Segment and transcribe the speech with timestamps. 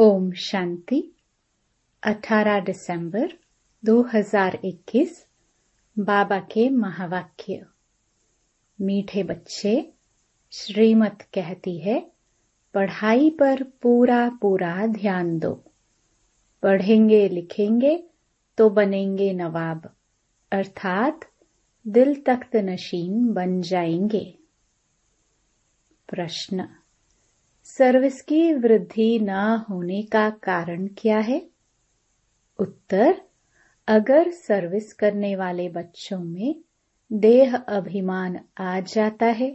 [0.00, 1.12] ओम शांति।
[2.02, 3.32] 18 दिसंबर
[3.84, 5.26] 2021
[5.98, 7.66] बाबा के महावाक्य।
[8.80, 9.92] मीठे बच्चे,
[10.52, 12.10] श्रीमत कहती है,
[12.74, 15.64] पढ़ाई पर पूरा पूरा ध्यान दो।
[16.62, 18.04] पढ़ेंगे लिखेंगे
[18.58, 19.94] तो बनेंगे नवाब।
[20.52, 21.20] अर्थात
[21.88, 24.38] दिल तख्त नशीन बन जाएँगे।
[26.08, 26.68] प्रश्न
[27.68, 29.30] सर्विस की वृद्धि न
[29.70, 31.46] होने का कारण क्या है?
[32.58, 33.20] उत्तर,
[33.88, 36.54] अगर सर्विस करने वाले बच्चों में
[37.12, 39.50] देह अभिमान आ जाता है,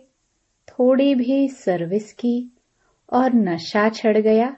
[0.70, 2.52] थोड़ी भी सर्विस की
[3.14, 4.58] और नशा चढ़ गया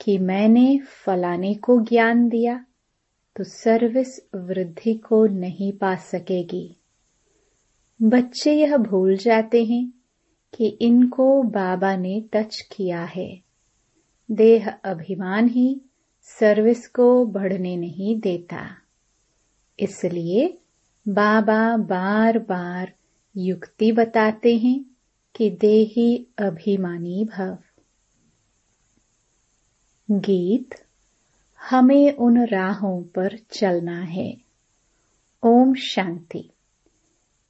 [0.00, 2.64] कि मैंने फलाने को ज्ञान दिया
[3.36, 6.76] तो सर्विस वृद्धि को नहीं पा सकेगी।
[8.02, 9.92] बच्चे यह भूल जाते हैं
[10.56, 13.40] कि इनको बाबा ने टच किया है।
[14.30, 15.80] देह अभिमान ही
[16.22, 18.76] सर्विस को बढ़ने नहीं देता।
[19.80, 20.58] इसलिए
[21.08, 22.92] बाबा बार बार
[23.36, 24.84] युक्ति बताते हैं
[25.36, 27.58] कि देही अभिमानी भव।
[30.10, 30.70] गीत,
[31.70, 34.36] हमें उन राहों पर चलना है।
[35.42, 36.50] ओम शांति।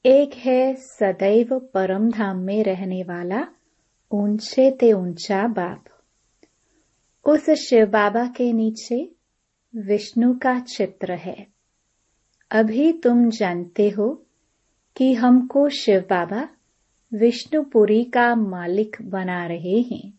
[0.06, 3.48] एक है सदैव परम धाम में रहने वाला,
[4.12, 5.84] ऊँचे ते ऊँचा बाप।
[7.24, 9.12] उस शिव बाबा के नीचे
[9.76, 11.46] विष्णु का चित्र है।
[12.50, 14.26] अभी तुम जानते हो
[14.96, 16.48] कि हमको शिव बाबा
[17.14, 20.12] विष्णुपुरी का मालिक बना रहे हैं।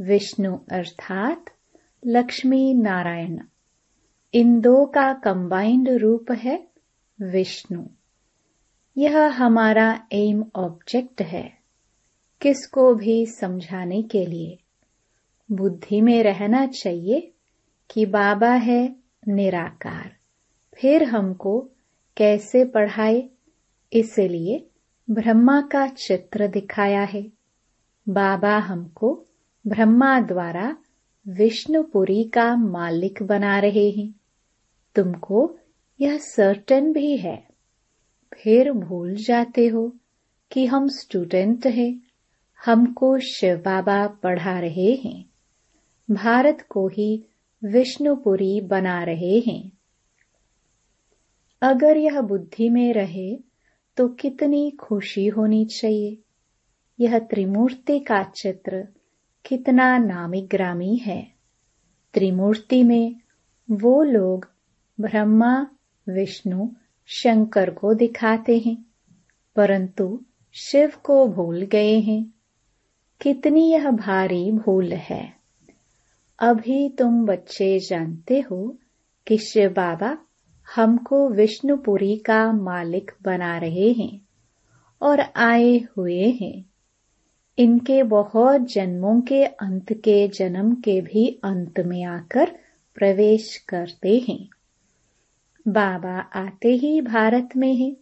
[0.00, 1.44] विष्णु अर्थात
[2.06, 3.38] लक्ष्मी नारायण।
[4.34, 6.68] इन दो का कंबाइंड रूप है
[7.22, 7.84] विष्णु।
[8.98, 11.58] यह हमारा एम ऑब्जेक्ट है।
[12.40, 14.58] किसको भी समझाने के लिए।
[15.52, 17.32] बुद्धि में रहना चाहिए
[17.90, 18.96] कि बाबा है
[19.28, 20.16] निराकार।
[20.74, 21.68] फिर हमको
[22.16, 23.28] कैसे पढ़ाए,
[23.92, 24.66] इसलिए
[25.10, 27.32] ब्रह्मा का चित्र दिखाया है।
[28.08, 29.24] बाबा हमको
[29.66, 30.76] ब्रह्मा द्वारा
[31.28, 34.14] विष्णुपुरी का मालिक बना रहे हैं।
[34.94, 35.56] तुमको
[36.00, 37.53] यह सर्टन भी है।
[38.34, 39.96] फिर भूल जाते हो
[40.52, 42.00] कि हम स्टूडेंट हैं,
[42.66, 45.24] हमको शिव बाबा पढ़ा रहे हैं,
[46.10, 47.24] भारत को ही
[47.64, 49.72] विष्णुपुरी बना रहे हैं।
[51.62, 53.36] अगर यह बुद्धि में रहे
[53.96, 56.18] तो कितनी खुशी होनी चाहिए।
[57.00, 58.88] यह त्रिमूर्ति का चित्र
[59.44, 61.26] कितना नामी ग्रामी है।
[62.14, 63.16] त्रिमूर्ति में
[63.70, 64.50] वो लोग
[65.00, 65.66] ब्रह्मा,
[66.08, 66.68] विष्णु
[67.06, 68.86] शंकर को दिखाते हैं,
[69.56, 70.20] परंतु
[70.54, 72.34] शिव को भूल गए हैं।
[73.20, 75.32] कितनी यह भारी भूल है।
[76.38, 78.76] अभी तुम बच्चे जानते हो
[79.26, 80.18] कि शिव बाबा
[80.76, 84.20] हमको विष्णुपुरी का मालिक बना रहे हैं
[85.02, 86.64] और आए हुए हैं।
[87.58, 92.50] इनके बहुत जन्मों के अंत के जन्म के भी अंत में आकर
[92.94, 94.48] प्रवेश करते हैं।
[95.66, 97.94] बाबा आते ही भारत में हैं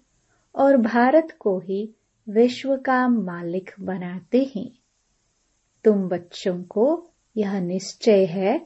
[0.54, 1.88] और भारत को ही
[2.26, 4.70] विश्व का मालिक बनाते हैं।
[5.84, 6.86] तुम बच्चों को
[7.36, 8.58] यह निश्चय है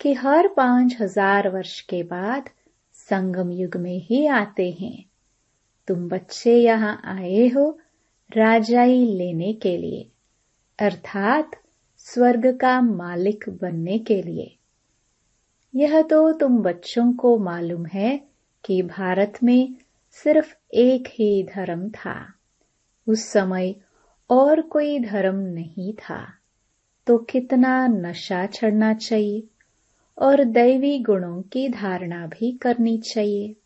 [0.00, 2.48] कि हर पाँच हज़ार वर्ष के बाद
[2.94, 5.04] संगम युग में ही आते हैं।
[5.88, 7.68] तुम बच्चे यहाँ आए हो
[8.30, 10.06] राजाई लेने के लिए,
[10.78, 11.50] अर्थात
[12.06, 14.56] स्वर्ग का मालिक बनने के लिए।
[15.74, 18.35] यह तो तुम बच्चों को मालूम है
[18.66, 19.74] कि भारत में
[20.10, 22.34] सिर्फ़ एक ही धर्म था।
[23.08, 23.74] उस समय
[24.30, 26.34] और कोई धर्म नहीं था।
[27.06, 29.42] तो कितना नशा चढ़ना चाहिए
[30.18, 33.56] और दैवी गुणों की धारणा भी करनी चाहिए।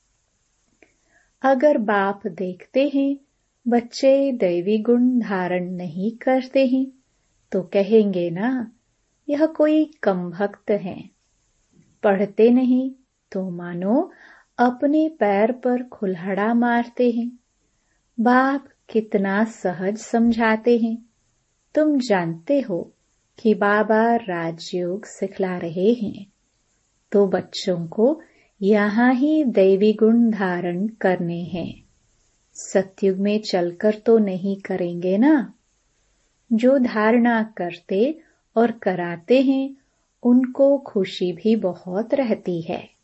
[1.43, 3.17] अगर बाप देखते हैं,
[3.69, 6.87] बच्चे दैवी गुण धारण नहीं करते हैं
[7.53, 8.72] तो कहेंगे ना,
[9.28, 11.11] यह कोई कम भक्त है।
[12.02, 12.91] पढ़ते नहीं
[13.32, 14.11] तो मानो
[14.61, 17.39] अपने पैर पर खुलहड़ा मारते हैं।
[18.21, 21.07] बाप कितना सहज समझाते हैं।
[21.75, 22.93] तुम जानते हो
[23.39, 26.27] कि बाबा राजयोग सिखला रहे हैं।
[27.12, 28.23] तो बच्चों को
[28.62, 31.83] यहाँ ही दैवी गुण धारण करने हैं।
[32.55, 35.55] सत्युग में चलकर तो नहीं करेंगे ना।
[36.53, 38.21] जो धारणा करते
[38.57, 39.77] और कराते हैं,
[40.23, 43.00] उनको खुशी भी बहुत रहती है।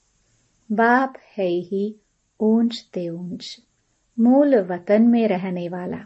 [0.72, 1.96] बाप है ही
[2.40, 3.62] ऊंच ते ऊंच,
[4.18, 5.98] मूल वतन में रहने वाला।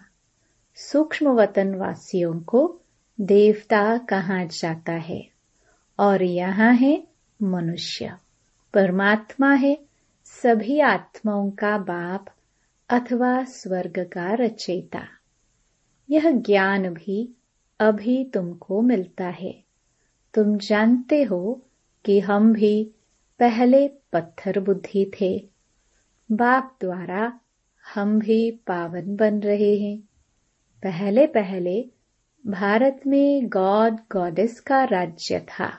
[0.74, 2.80] सूक्ष्म वतन वासियों को
[3.20, 5.28] देवता कहा जाता है
[5.98, 7.06] और यहाँ है
[7.42, 8.16] मनुष्य।
[8.74, 9.78] परमात्मा है,
[10.24, 12.26] सभी आत्माओं का बाप
[12.90, 15.02] अथवा स्वर्ग का रचयिता।
[16.10, 17.36] यह ज्ञान भी
[17.80, 19.64] अभी तुमको मिलता है।
[20.34, 21.62] तुम जानते हो
[22.04, 22.90] कि हम भी
[23.38, 25.48] पहले पत्थर बुद्धि थे।
[26.32, 27.40] बाप द्वारा
[27.94, 29.98] हम भी पावन बन रहे हैं।
[30.82, 31.90] पहले पहले
[32.46, 35.72] भारत में गॉड गॉडेस का राज्य था।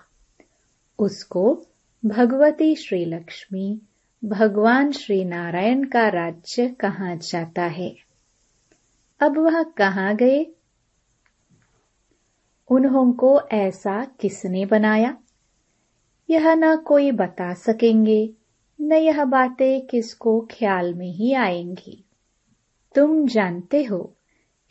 [0.99, 1.65] उसको
[2.05, 3.81] भगवती श्री लक्ष्मी
[4.25, 7.95] भगवान श्री नारायण का राज्य कहा जाता है।
[9.19, 10.45] अब वह कहाँ गए?
[12.69, 15.17] उन्हों को ऐसा किसने बनाया?
[16.31, 18.33] यह न कोई बता सकेंगे,
[18.81, 22.05] न यह बातें किसको ख्याल में ही आएँगी।
[22.95, 24.15] तुम जानते हो,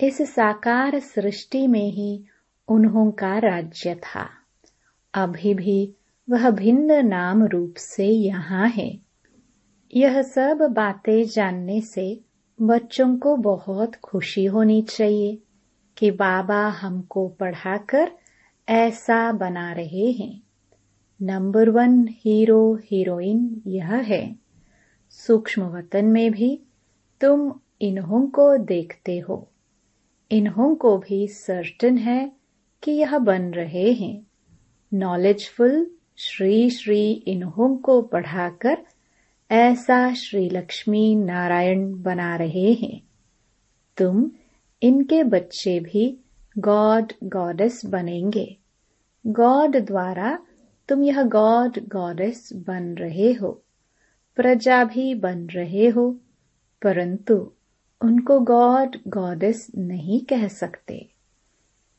[0.00, 2.24] इस साकार सृष्टि में ही
[2.68, 4.28] उन्हों का राज्य था।
[5.14, 5.94] अभी भी
[6.30, 8.98] वह भिन्न नाम रूप से यहाँ है।
[9.94, 12.20] यह सब बातें जानने से
[12.62, 15.38] बच्चों को बहुत खुशी होनी चाहिए
[15.96, 18.12] कि बाबा हमको पढ़ाकर
[18.68, 20.42] ऐसा बना रहे हैं।
[21.22, 24.36] नंबर वन हीरो हीरोइन यह है।
[25.10, 26.62] सूक्ष्म वतन में भी
[27.20, 29.48] तुम इन्हों को देखते हो।
[30.30, 32.32] इन्हों को भी सर्टन है
[32.82, 34.26] कि यह बन रहे हैं।
[34.94, 38.78] नॉलेजफुल श्री श्री इन्हों को पढ़ाकर
[39.50, 43.02] ऐसा श्री लक्ष्मी नारायण बना रहे हैं।
[43.96, 44.30] तुम
[44.82, 46.18] इनके बच्चे भी
[46.58, 48.56] गॉड गॉडेस बनेंगे।
[49.26, 50.38] गॉड द्वारा
[50.90, 53.62] तुम यह गॉड गॉडेस बन रहे हो,
[54.36, 56.20] प्रजा भी बन रहे हो,
[56.82, 57.52] परंतु
[58.04, 61.08] उनको गॉड गॉडेस नहीं कह सकते।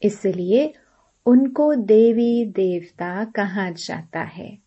[0.04, 0.74] इसलिए
[1.26, 4.58] उनको देवी देवता कहा जाता है।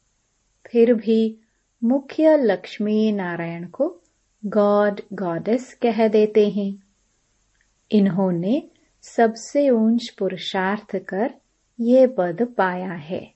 [0.66, 1.38] फिर भी
[1.84, 4.00] मुख्य लक्ष्मी नारायण को
[4.46, 6.82] गॉड गॉडेस कह देते हैं।
[7.92, 8.68] इन्होंने
[9.02, 11.34] सबसे ऊंच पुरुषार्थ कर
[11.80, 13.33] ये पद पाया है।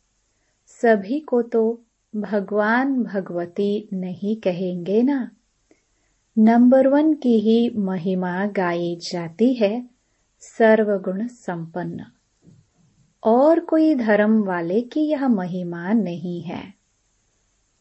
[0.82, 1.82] सभी को तो
[2.16, 5.30] भगवान भगवती नहीं कहेंगे ना।
[6.38, 9.90] नंबर वन की ही महिमा गाई जाती है,
[10.40, 12.04] सर्वगुण संपन्न।
[13.24, 16.74] और कोई धर्म वाले की यह महिमा नहीं है।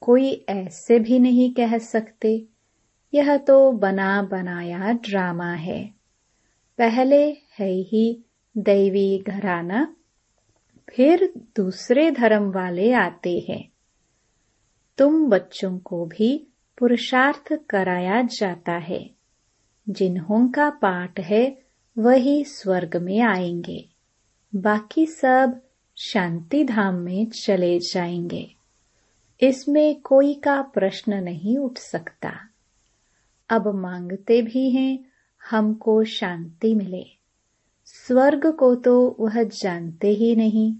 [0.01, 2.45] कोई ऐसे भी नहीं कह सकते।
[3.13, 5.93] यह तो बना बनाया ड्रामा है।
[6.77, 8.25] पहले है ही
[8.57, 9.93] दैवी घराना
[10.89, 13.69] फिर दूसरे धर्म वाले आते हैं।
[14.97, 16.47] तुम बच्चों को भी
[16.77, 19.09] पुरुषार्थ कराया जाता है।
[19.89, 21.57] जिन्हों का पाठ है,
[21.97, 23.89] वही स्वर्ग में आएँगे।
[24.55, 25.61] बाकी सब
[25.97, 28.55] शांति धाम में चले जाएँगे।
[29.41, 32.49] इसमें कोई का प्रश्न नहीं उठ सकता।
[33.49, 35.05] अब मांगते भी हैं,
[35.49, 37.16] हमको शांति मिले।
[37.87, 40.75] स्वर्ग को तो वह जानते ही नहीं।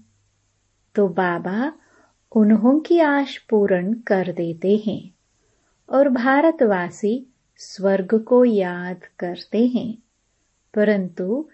[0.94, 1.72] तो बाबा
[2.36, 5.10] उन्हों की आश पूर्ण कर देते हैं
[5.90, 7.26] और भारतवासी
[7.56, 9.98] स्वर्ग को याद करते हैं।
[10.74, 11.48] परंतु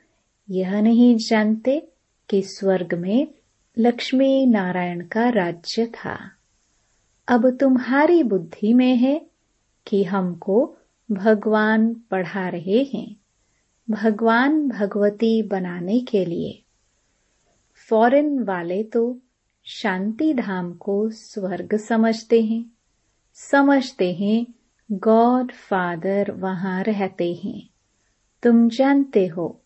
[0.50, 1.88] यह नहीं जानते
[2.30, 3.28] कि स्वर्ग में
[3.78, 6.30] लक्ष्मी नारायण का राज्य था।
[7.28, 9.26] अब तुम्हारी बुद्धि में है
[9.86, 10.76] कि हमको
[11.10, 13.16] भगवान पढ़ा रहे हैं।
[13.90, 16.62] भगवान भगवती बनाने के लिए।
[17.88, 19.18] फॉरेन वाले तो
[19.64, 22.70] शांति धाम को स्वर्ग समझते हैं।
[23.34, 24.46] समझते हैं,
[24.92, 27.68] गॉड फादर वहाँ रहते हैं।
[28.42, 29.60] तुम जानते हो,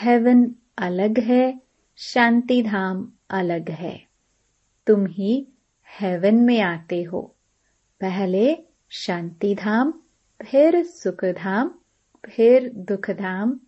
[0.00, 1.60] हेवन अलग है,
[1.96, 4.06] शांति धाम अलग है।
[4.86, 5.46] तुम ही
[6.00, 7.34] हेवन में आते हो।
[8.00, 8.58] पहले
[8.90, 9.92] शांति धाम,
[10.42, 11.74] फिर सुख धाम
[12.24, 13.60] फिर दुख धाम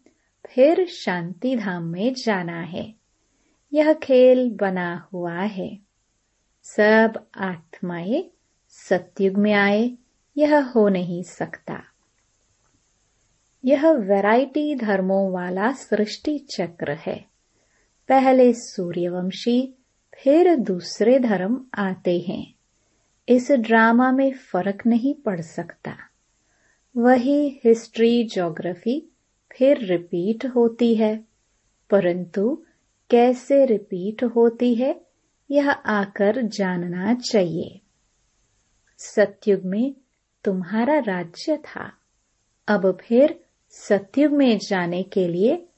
[0.51, 2.95] फिर शांति धाम में जाना है।
[3.73, 5.79] यह खेल बना हुआ है।
[6.63, 8.31] सब आत्माएँ
[8.69, 9.93] सत्युग में आए,
[10.37, 11.83] यह हो नहीं सकता।
[13.65, 17.25] यह वैरायटी धर्मों वाला सृष्टि चक्र है।
[18.09, 19.75] पहले सूर्यवंशी,
[20.23, 22.55] फिर दूसरे धर्म आते हैं।
[23.29, 26.08] इस ड्रामा में फ़र्क नहीं पड़ सकता।
[26.99, 29.13] वही हिस्ट्री ज्योग्राफी
[29.53, 31.25] फिर रिपीट होती है।
[31.91, 32.63] परंतु
[33.11, 35.01] कैसे रिपीट होती है,
[35.51, 37.81] यह आकर जानना चाहिए।
[38.99, 39.95] सत्युग में
[40.45, 41.93] तुम्हारा राज्य था।
[42.69, 43.41] अब फिर
[43.71, 45.69] सत्युग में जाने के लिए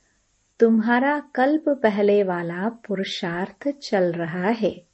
[0.61, 4.87] तुम्हारा कल्प पहले वाला पुरुषार्थ चल रहा है।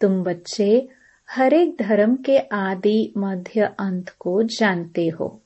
[0.00, 0.88] तुम बच्चे
[1.34, 5.42] हर एक धर्म के आदि मध्य अंत को जानते हो।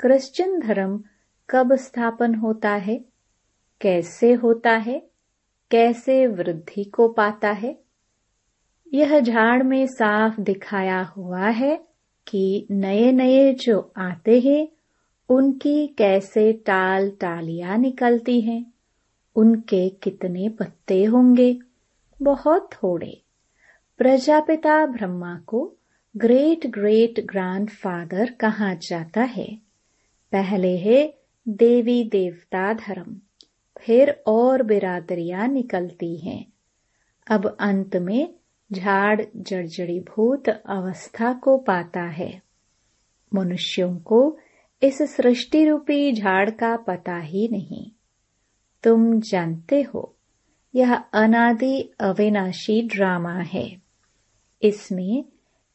[0.00, 1.04] क्रिश्चियन धर्म
[1.50, 3.04] कब स्थापन होता है?
[3.80, 5.06] कैसे होता है?
[5.70, 7.78] कैसे वृद्धि को पाता है?
[8.94, 11.84] यह झाड़ में साफ़ दिखाया हुआ है
[12.28, 14.68] कि नए नए जो आते हैं,
[15.28, 18.72] उनकी कैसे टाल टालियाँ निकलती हैं?
[19.36, 21.58] उनके कितने पत्ते होंगे?
[22.22, 23.23] बहुत थोड़े।
[23.98, 25.76] प्रजापिता ब्रह्मा को
[26.16, 29.58] ग्रेट ग्रेट ग्रैंडफादर कहा जाता है।
[30.32, 33.16] पहले है देवी देवता धर्म,
[33.78, 36.52] फिर और बिरादरियाँ निकलती हैं।
[37.30, 38.34] अब अंत में
[38.72, 42.42] झाड़ जर्जड़ीभूत अवस्था को पाता है।
[43.34, 44.38] मनुष्यों को
[44.82, 47.90] इस सृष्टि रूपी झाड़ का पता ही नहीं।
[48.82, 50.14] तुम जानते हो,
[50.74, 53.83] यह अनादि अविनाशी ड्रामा है।
[54.64, 55.24] इसमें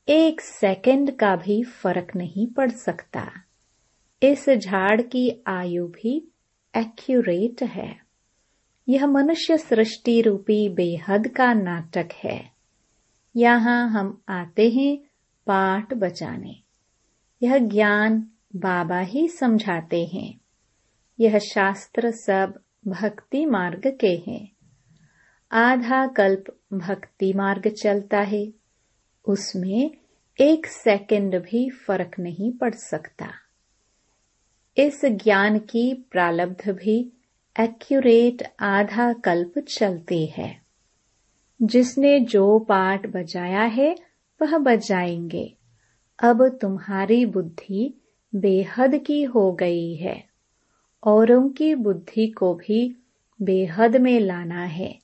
[0.09, 3.31] एक सेकंड का भी फ़र्क नहीं पड़ सकता।
[4.23, 6.31] इस झाड़ की आयु भी
[6.77, 7.99] एक्यूरेट है।
[8.89, 12.51] यह मनुष्य सृष्टि रूपी बेहद का नाटक है।
[13.35, 14.97] यहाँ हम आते हैं
[15.47, 16.55] पाठ बचाने।
[17.43, 20.39] यह ज्ञान बाबा ही समझाते हैं।
[21.19, 24.51] यह शास्त्र सब भक्ति मार्ग के हैं।
[25.51, 28.58] आधा कल्प भक्ति मार्ग चलता है।
[29.29, 29.91] उसमें
[30.39, 33.27] एक सेकंड भी फ़र्क नहीं पड़ सकता।
[34.77, 37.11] इस ज्ञान की प्रालब्ध भी
[37.59, 40.61] एक्यूरेट आधा कल्प चलती है।
[41.61, 43.95] जिसने जो पाठ बजाया है,
[44.41, 45.55] वह बजाएँगे।
[46.19, 48.01] अब तुम्हारी बुद्धि
[48.35, 50.23] बेहद की हो गई है।
[51.03, 52.95] औरों की बुद्धि को भी
[53.41, 54.99] बेहद में लाना है।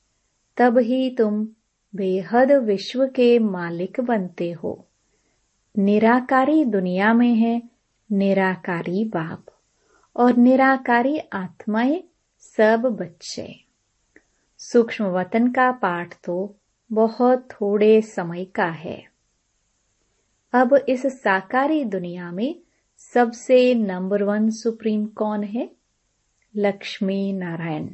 [0.57, 1.47] तब ही तुम
[1.95, 4.85] बेहद विश्व के मालिक बनते हो।
[5.77, 7.61] निराकारी दुनिया में है,
[8.11, 9.45] निराकारी बाप,
[10.15, 12.03] और निराकारी आत्माएँ
[12.39, 13.63] सब बच्चे।
[14.57, 16.55] सूक्ष्म वतन का पाठ तो
[16.91, 19.11] बहुत थोड़े समय का है।
[20.53, 22.61] अब इस साकारी दुनिया में
[22.97, 25.71] सबसे नंबर वन सुप्रीम कौन है?
[26.55, 27.87] लक्ष्मी नारायण।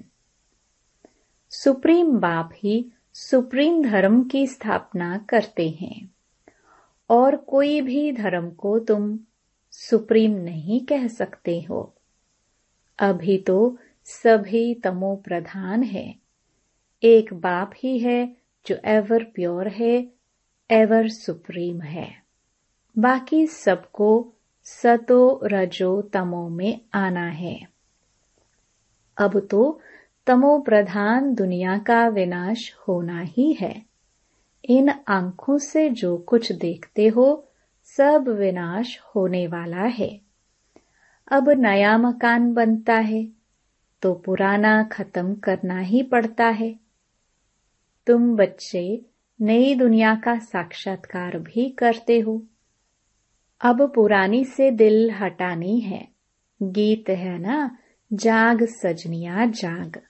[1.49, 6.15] सुप्रीम बाप ही सुप्रीम धर्म की स्थापना करते हैं।
[7.09, 9.19] और कोई भी धर्म को तुम
[9.71, 11.93] सुप्रीम नहीं कह सकते हो।
[12.99, 16.15] अभी तो सभी तमो प्रधान है।
[17.03, 18.37] एक बाप ही है
[18.67, 20.11] जो एवर प्योर है,
[20.71, 22.23] एवर सुप्रीम है।
[22.97, 27.67] बाकी सबको सतो रजो तमो में आना है।
[29.17, 29.81] अब तो
[30.25, 33.85] तमो प्रधान दुनिया का विनाश होना ही है।
[34.65, 37.47] इन आँखों से जो कुछ देखते हो,
[37.83, 40.21] सब विनाश होने वाला है।
[41.31, 43.27] अब नया मकान बनता है
[44.01, 46.79] तो पुराना खत्म करना ही पड़ता है।
[48.07, 49.05] तुम बच्चे
[49.41, 52.43] नई दुनिया का साक्षात्कार भी करते हो।
[53.61, 56.07] अब पुरानी से दिल हटानी है।
[56.63, 57.77] गीत है ना?
[58.13, 60.01] जाग सजनिया जाग।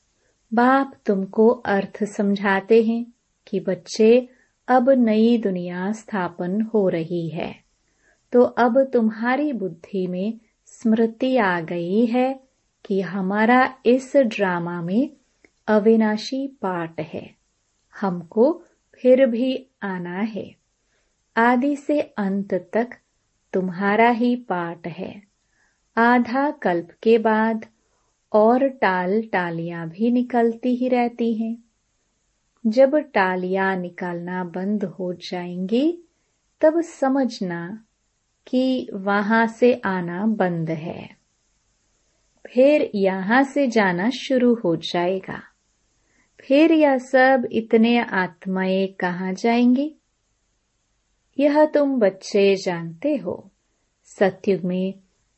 [0.54, 3.06] बाप तुमको अर्थ समझाते हैं
[3.48, 4.30] कि बच्चे,
[4.68, 7.56] अब नई दुनिया स्थापन हो रही है।
[8.32, 12.40] तो अब तुम्हारी बुद्धि में स्मृति आ गई है
[12.86, 15.10] कि हमारा इस ड्रामा में
[15.68, 17.36] अविनाशी पार्ट है।
[18.02, 18.64] हमको
[18.96, 20.56] फिर भी आना है।
[21.38, 22.90] आदि से अंत तक
[23.54, 25.24] तुम्हारा ही पाठ है।
[25.98, 27.66] आधा कल्प के बाद
[28.34, 31.58] और टाल टालियाँ भी निकलती ही रहती हैं।
[32.68, 36.04] जब टालियाँ निकालना बंद हो जाएँगी,
[36.62, 37.84] तब समझना
[38.48, 41.18] कि वहाँ से आना बंद है।
[42.48, 45.42] फिर यहाँ से जाना शुरू हो जाएगा।
[46.42, 49.96] फिर यह सब इतने आत्माएँ कहा जाएँगी?
[51.40, 53.52] यह तुम बच्चे जानते हो।
[54.06, 54.94] सत्युग में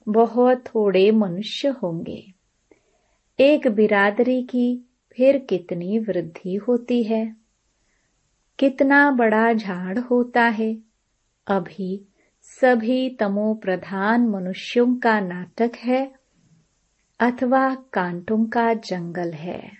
[0.09, 2.32] बहुत थोड़े मनुष्य होंगे।
[3.39, 7.35] एक बिरादरी की फिर कितनी वृद्धि होती है?
[8.59, 10.77] कितना बड़ा झाड़ होता है?
[11.47, 12.07] अभी
[12.41, 16.13] सभी तमो प्रधान मनुष्यों का नाटक है,
[17.19, 19.71] अथवा कांटों का जंगल है।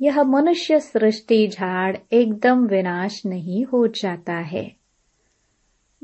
[0.00, 4.76] यह मनुष्य सृष्टि झाड़ एकदम विनाश नहीं हो जाता है।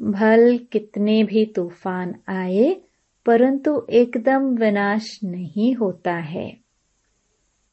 [0.00, 2.81] भल कितने भी तूफ़ान आए
[3.28, 6.56] परंतु एकदम विनाश नहीं होता है।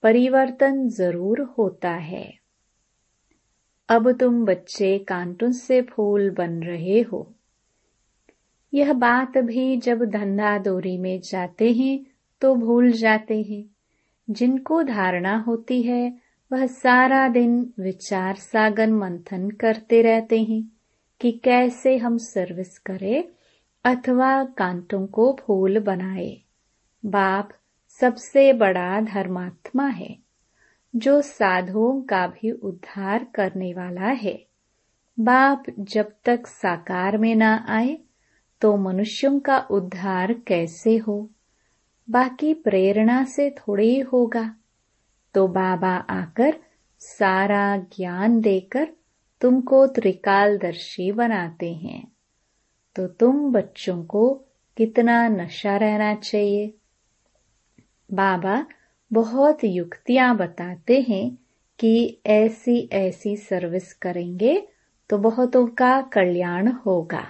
[0.03, 2.33] परिवर्तन ज़रूर होता है।
[3.89, 7.33] अब तुम बच्चे कांटून से फूल बन रहे हो।
[8.73, 12.05] यह बात भी जब धंधा दोरी में जाते हैं
[12.41, 13.63] तो भूल जाते हैं।
[14.29, 16.17] जिनको धारणा होती है,
[16.51, 20.71] वह सारा दिन विचार सागन मंथन करते रहते हैं
[21.21, 23.23] कि कैसे हम सर्विस करें
[23.85, 26.41] अथवा कांटों को फूल बनाए।
[27.05, 27.49] बाप
[27.99, 30.17] सबसे बड़ा धर्मात्मा है,
[30.95, 34.45] जो साधुओं का भी उद्धार करने वाला है।
[35.19, 37.97] बाप जब तक साकार में ना आए
[38.61, 41.29] तो मनुष्यों का उद्धार कैसे हो?
[42.09, 44.55] बाकी प्रेरणा से थोड़े ही होगा।
[45.33, 46.57] तो बाबा आकर
[46.99, 48.87] सारा ज्ञान देकर
[49.41, 52.14] तुमको त्रिकालदर्शी बनाते हैं।
[52.95, 54.41] तो तुम बच्चों को
[54.77, 56.73] कितना नशा रहना चाहिए?
[58.13, 58.65] बाबा
[59.13, 61.37] बहुत युक्तियाँ बताते हैं
[61.79, 64.67] कि ऐसी ऐसी सर्विस करेंगे
[65.09, 67.25] तो बहुतों का कल्याण होगा।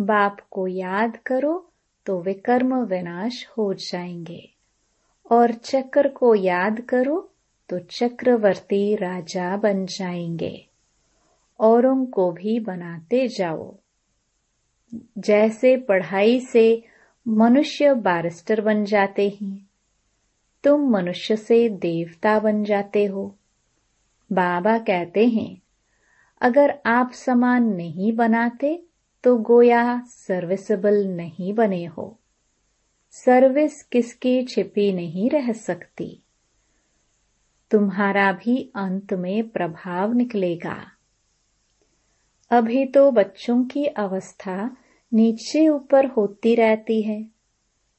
[0.00, 1.70] बाप को याद करो
[2.06, 4.50] तो विकर्म विनाश हो जाएँगे।
[5.30, 7.30] और चक्र को याद करो
[7.68, 10.66] तो चक्रवर्ती राजा बन जाएँगे।
[11.60, 13.74] औरों को भी बनाते जाओ।
[15.18, 16.84] जैसे पढ़ाई से
[17.28, 19.68] मनुष्य बारिस्टर बन जाते हैं,
[20.64, 23.36] तुम मनुष्य से देवता बन जाते हो।
[24.32, 25.62] बाबा कहते हैं,
[26.40, 28.82] अगर आप समान नहीं बनाते
[29.24, 32.18] तो गोया सर्विसेबल नहीं बने हो।
[33.10, 36.22] सर्विस किसकी छिपी नहीं रह सकती।
[37.70, 40.95] तुम्हारा भी अंत में प्रभाव निकलेगा।
[42.50, 44.76] अभी तो बच्चों की अवस्था
[45.14, 47.26] नीचे ऊपर होती रहती है।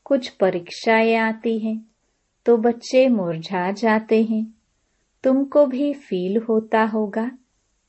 [0.04, 1.86] कुछ परीक्षाएँ आती हैं
[2.46, 4.54] तो बच्चे मुरझा जाते हैं।
[5.24, 7.32] तुमको भी फील होता होगा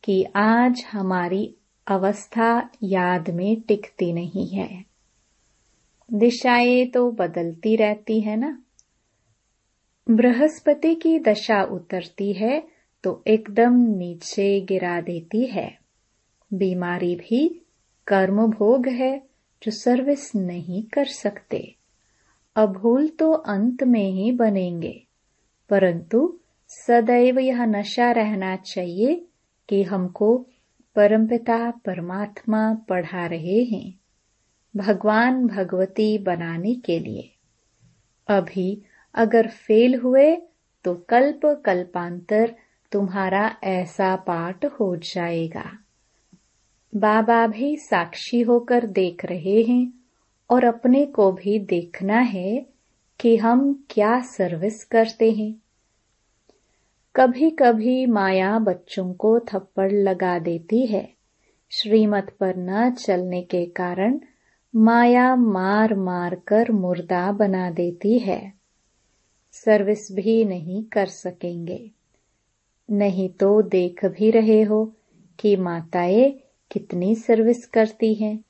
[0.05, 1.55] कि आज हमारी
[1.87, 4.85] अवस्था याद में टिकती नहीं है।
[6.13, 8.63] दिशाएँ तो बदलती रहती है ना?
[10.11, 12.69] बृहस्पति की दशा उतरती है
[13.04, 15.77] तो एकदम नीचे गिरा देती है।
[16.52, 17.67] बीमारी भी
[18.06, 19.23] कर्म भोग है
[19.63, 21.75] जो सर्विस नहीं कर सकते।
[22.56, 25.02] अभूल तो अंत में ही बनेंगे।
[25.71, 29.26] परंतु सदैव यह नशा रहना चाहिए
[29.69, 30.47] कि हमको
[30.97, 33.99] परमपिता परमात्मा पढ़ा रहे हैं,
[34.76, 37.30] भगवान भगवती बनाने के लिए।
[38.28, 38.82] अभी
[39.15, 40.37] अगर फेल हुए
[40.84, 42.54] तो कल्प कल्पांतर
[42.93, 45.78] तुम्हारा ऐसा पाठ हो जाएगा।
[46.97, 49.93] बाबा भी साक्षी होकर देख रहे हैं
[50.51, 52.67] और अपने को भी देखना है
[53.21, 55.55] कि हम क्या सर्विस करते हैं।
[57.17, 61.13] कभी कभी माया बच्चों को थप्पड़ लगा देती है।
[61.71, 64.21] श्रीमत पर न चलने के कारण
[64.77, 68.53] माया मार मार कर मुर्दा बना देती है।
[69.53, 71.91] सर्विस भी नहीं कर सकेंगे।
[72.91, 74.93] नहीं तो देख भी रहे हो
[75.39, 78.45] कि माताएँ कितनी सर्विस करती हैं।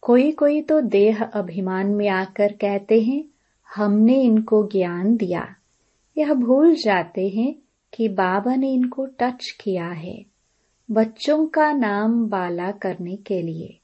[0.00, 3.24] कोई कोई तो देह अभिमान में आकर कहते हैं,
[3.74, 5.54] हमने इनको ज्ञान दिया।
[6.18, 7.54] यह भूल जाते हैं
[7.92, 10.24] कि बाबा ने इनको टच किया है,
[10.90, 13.78] बच्चों का नाम बाला करने के लिए।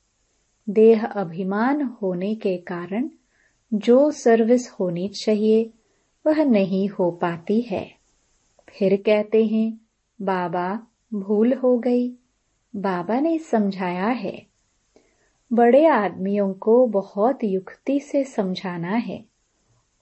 [0.70, 3.10] देह अभिमान होने के कारण
[3.74, 5.70] जो सर्विस होनी चाहिए,
[6.26, 7.94] वह नहीं हो पाती है।
[8.68, 9.80] फिर कहते हैं,
[10.22, 12.17] बाबा, भूल हो गई।
[12.78, 14.46] बाबा ने समझाया है।
[15.52, 19.24] बड़े आदमियों को बहुत युक्ति से समझाना है।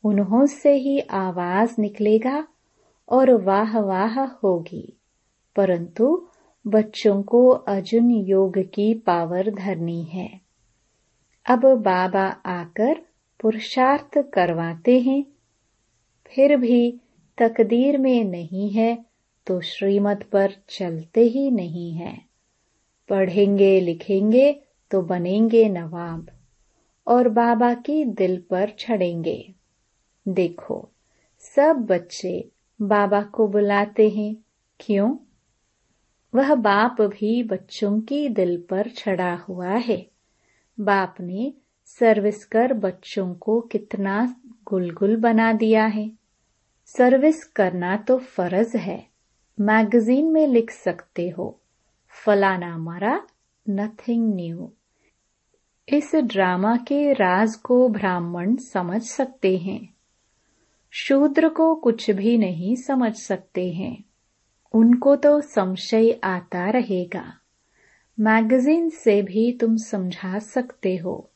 [0.04, 2.48] उन्हों से ही आवाज़ निकलेगा
[3.08, 4.96] और वाह वाह होगी।
[5.56, 6.28] परंतु
[6.66, 10.40] बच्चों को अर्जुन योग की पावर धरनी है।
[11.46, 13.02] अब बाबा आकर
[13.40, 15.24] पुरुषार्थ करवाते हैं।
[16.26, 17.00] फिर भी
[17.38, 19.06] तकदीर में नहीं है
[19.46, 22.25] तो श्रीमत पर चलते ही नहीं है।
[23.08, 26.30] पढ़ेंगे, लिखेंगे तो बनेंगे नवाब
[27.06, 29.54] और बाबा की दिल पर छड़ेंगे।
[30.28, 30.88] देखो,
[31.38, 32.48] सब बच्चे
[32.82, 34.36] बाबा को बुलाते हैं।
[34.80, 35.16] क्यों?
[36.34, 40.06] वह बाप भी बच्चों की दिल पर छड़ा हुआ है।
[40.80, 41.52] बाप ने
[41.84, 46.12] सर्विस कर बच्चों को कितना गुलगुल बना दिया है।
[46.86, 49.06] सर्विस करना तो फ़र्ज़ है।
[49.60, 51.60] मैगजीन में लिख सकते हो।
[52.24, 53.26] फलाना मरा
[53.70, 54.72] नथिंग न्यू
[55.88, 59.94] इस ड्रामा के राज को ब्राह्मण समझ सकते हैं।
[60.90, 64.04] शूद्र को कुछ भी नहीं समझ सकते हैं।
[64.72, 67.38] उनको तो संशय आता रहेगा।
[68.20, 71.30] मैगजीन से भी तुम समझा सकते हो।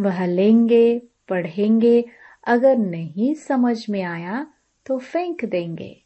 [0.00, 2.04] वह लेंगे, पढ़ेंगे,
[2.44, 4.46] अगर नहीं समझ में आया
[4.86, 6.02] तो फेंक देंगे।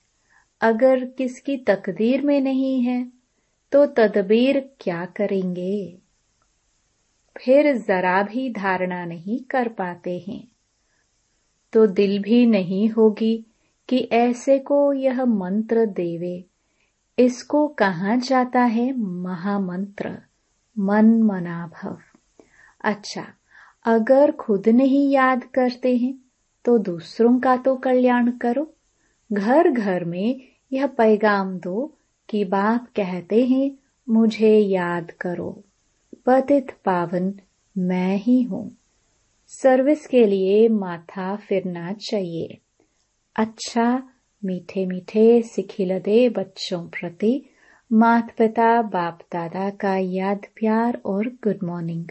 [0.61, 3.16] अगर किसकी तकदीर में नहीं है
[3.73, 5.99] तो तदबीर क्या करेंगे?
[7.37, 10.49] फिर जरा भी धारणा नहीं कर पाते हैं।
[11.73, 13.47] तो दिल भी नहीं होगी
[13.89, 16.45] कि ऐसे को यह मंत्र देवे।
[17.19, 20.19] इसको कहा जाता है महामंत्र?
[20.79, 21.99] मन मनाभव।
[22.81, 23.27] अच्छा
[23.85, 26.19] अगर खुद नहीं याद करते हैं
[26.65, 28.75] तो दूसरों का तो कल्याण करो।
[29.33, 31.96] घर घर में यह पैगाम दो
[32.29, 35.65] कि बाप कहते हैं, मुझे याद करो।
[36.27, 37.35] पतित पावन,
[37.79, 38.77] मैं ही हूँ।
[39.49, 42.59] सर्विस के लिए माथा फिरना चाहिए।
[43.37, 44.11] अच्छा
[44.45, 47.43] मीठे मीठे सिखिलदे बच्चों प्रति
[47.93, 52.05] मात पिता बाप दादा का याद प्यार और गुड मॉर्निंग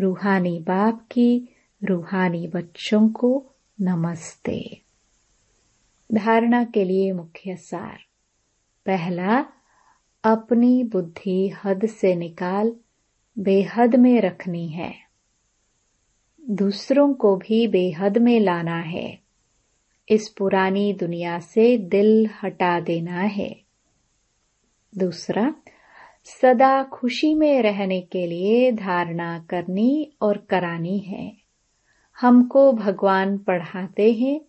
[0.00, 1.48] रूहानी बाप की
[1.84, 3.46] रूहानी बच्चों को
[3.80, 4.80] नमस्ते।
[6.14, 8.07] धारणा के लिए मुख्य सार।
[8.88, 9.44] पहला,
[10.24, 12.76] अपनी बुद्धि हद से निकाल,
[13.38, 14.94] बेहद में रखनी है।
[16.50, 19.18] दूसरों को भी बेहद में लाना है।
[20.08, 23.60] इस पुरानी दुनिया से दिल हटा देना है।
[24.98, 25.54] दूसरा,
[26.24, 31.36] सदा खुशी में रहने के लिए धारणा करनी और करानी है।
[32.20, 34.40] हमको भगवान पढ़ाते हैं,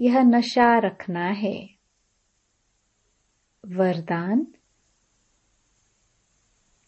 [0.00, 1.77] यह नशा रखना है।
[3.76, 4.46] वरदान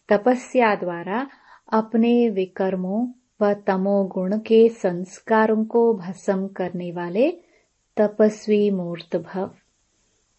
[0.09, 1.27] तपस्या द्वारा
[1.73, 3.07] अपने विकर्मों
[3.41, 7.31] व तमोगुण के संस्कारों को भस्म करने वाले
[7.97, 9.51] तपस्वी मूर्त भव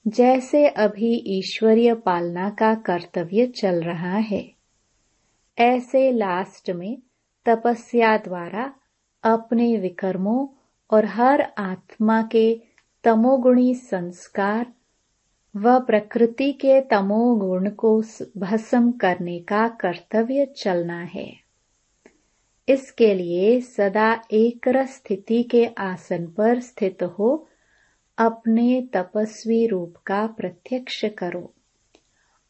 [0.06, 4.52] जैसे अभी ईश्वरीय पालना का कर्तव्य चल रहा है,
[5.58, 7.02] ऐसे लास्ट में
[7.46, 8.74] तपस्या द्वारा
[9.24, 10.48] अपने विकर्मों
[10.90, 12.62] और हर आत्मा के
[13.04, 14.72] तमोगुणी संस्कार
[15.56, 18.02] व प्रकृति के तमोगुण को
[18.38, 21.32] भस्म करने का कर्तव्य चलना है।
[22.68, 27.48] इसके लिए सदा एक स्थिति के आसन पर स्थित हो,
[28.18, 31.54] अपने तपस्वी रूप का प्रत्यक्ष करो।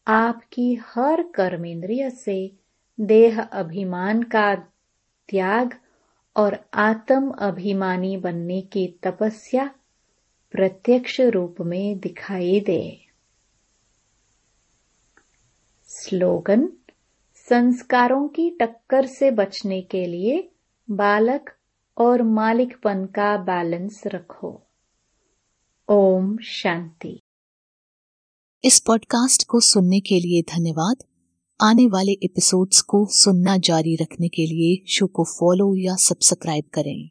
[0.07, 2.51] आपकी हर कर्मेंद्रिय से
[2.99, 4.55] देह अभिमान का
[5.29, 5.73] त्याग
[6.35, 9.69] और आत्म अभिमानी बनने की तपस्या
[10.53, 12.99] प्रत्यक्ष रूप में दिखाई दे।
[15.87, 16.69] स्लोगन,
[17.49, 20.51] संस्कारों की टक्कर से बचने के लिए
[20.89, 21.49] बालक
[21.97, 24.61] और मालिकपन का बैलेंस रखो।
[25.89, 27.19] ओम शांति।
[28.63, 30.97] इस पॉडकास्ट को सुनने के लिए धन्यवाद।
[31.61, 37.01] आने वाले एपिसोड्स को सुनना जारी रखने के लिए शो को फॉलो या सब्सक्राइब करें।